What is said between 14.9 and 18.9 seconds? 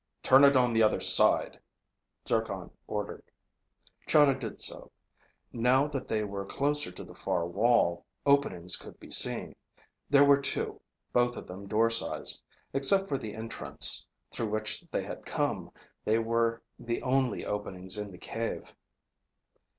had come, they were the only openings in the cave.